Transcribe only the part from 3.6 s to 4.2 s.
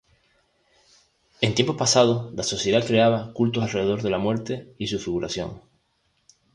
alrededor de la